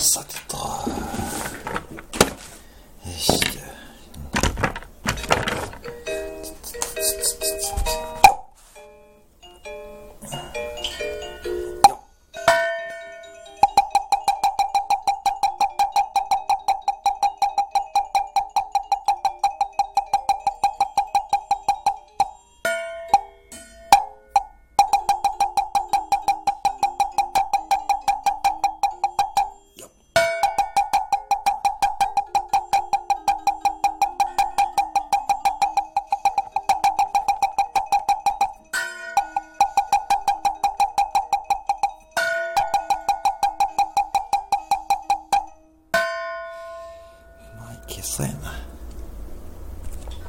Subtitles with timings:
[0.00, 0.99] さてと。
[47.90, 48.69] けそうやな。